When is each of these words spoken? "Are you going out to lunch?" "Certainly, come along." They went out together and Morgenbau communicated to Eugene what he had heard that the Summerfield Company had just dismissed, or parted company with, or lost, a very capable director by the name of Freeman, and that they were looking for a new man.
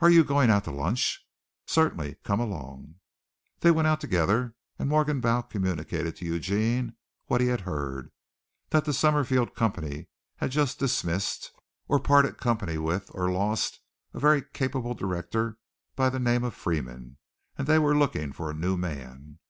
"Are 0.00 0.08
you 0.08 0.24
going 0.24 0.48
out 0.48 0.64
to 0.64 0.70
lunch?" 0.70 1.22
"Certainly, 1.66 2.16
come 2.24 2.40
along." 2.40 2.94
They 3.58 3.70
went 3.70 3.88
out 3.88 4.00
together 4.00 4.54
and 4.78 4.88
Morgenbau 4.88 5.42
communicated 5.50 6.16
to 6.16 6.24
Eugene 6.24 6.96
what 7.26 7.42
he 7.42 7.48
had 7.48 7.60
heard 7.60 8.10
that 8.70 8.86
the 8.86 8.94
Summerfield 8.94 9.54
Company 9.54 10.08
had 10.36 10.50
just 10.50 10.78
dismissed, 10.78 11.52
or 11.88 12.00
parted 12.00 12.38
company 12.38 12.78
with, 12.78 13.10
or 13.12 13.30
lost, 13.30 13.80
a 14.14 14.18
very 14.18 14.40
capable 14.40 14.94
director 14.94 15.58
by 15.94 16.08
the 16.08 16.18
name 16.18 16.42
of 16.42 16.54
Freeman, 16.54 17.18
and 17.58 17.66
that 17.66 17.72
they 17.74 17.78
were 17.78 17.94
looking 17.94 18.32
for 18.32 18.50
a 18.50 18.54
new 18.54 18.78
man. 18.78 19.40